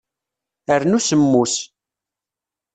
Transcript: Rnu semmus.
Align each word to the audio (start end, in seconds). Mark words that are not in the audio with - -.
Rnu 0.81 0.99
semmus. 1.07 1.53